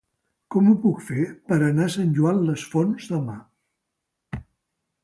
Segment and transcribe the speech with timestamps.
[0.53, 3.39] Com ho puc fer per anar a Sant Joan les Fonts demà?